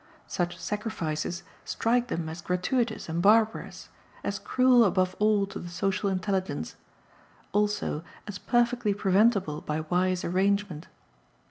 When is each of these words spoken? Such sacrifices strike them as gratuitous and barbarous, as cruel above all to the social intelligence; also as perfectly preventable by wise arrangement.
Such 0.25 0.57
sacrifices 0.57 1.43
strike 1.63 2.07
them 2.07 2.27
as 2.27 2.41
gratuitous 2.41 3.07
and 3.07 3.21
barbarous, 3.21 3.89
as 4.23 4.39
cruel 4.39 4.83
above 4.83 5.15
all 5.19 5.45
to 5.45 5.59
the 5.59 5.69
social 5.69 6.09
intelligence; 6.09 6.75
also 7.51 8.03
as 8.27 8.39
perfectly 8.39 8.95
preventable 8.95 9.61
by 9.61 9.81
wise 9.91 10.23
arrangement. 10.25 10.87